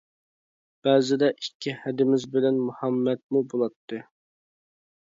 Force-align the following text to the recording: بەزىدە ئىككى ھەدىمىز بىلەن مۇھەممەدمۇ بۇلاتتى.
بەزىدە 0.87 1.29
ئىككى 1.33 1.75
ھەدىمىز 1.83 2.27
بىلەن 2.33 2.59
مۇھەممەدمۇ 2.65 3.47
بۇلاتتى. 3.55 4.05